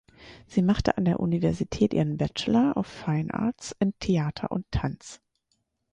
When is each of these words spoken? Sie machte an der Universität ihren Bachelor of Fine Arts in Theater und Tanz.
Sie 0.47 0.63
machte 0.63 0.97
an 0.97 1.05
der 1.05 1.19
Universität 1.19 1.93
ihren 1.93 2.17
Bachelor 2.17 2.75
of 2.75 2.87
Fine 2.87 3.31
Arts 3.35 3.75
in 3.79 3.93
Theater 3.99 4.49
und 4.51 4.65
Tanz. 4.71 5.21